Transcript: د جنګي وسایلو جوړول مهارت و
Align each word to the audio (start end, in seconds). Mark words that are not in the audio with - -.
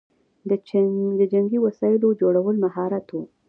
د 1.19 1.21
جنګي 1.33 1.59
وسایلو 1.65 2.17
جوړول 2.21 2.55
مهارت 2.63 3.07
و 3.11 3.15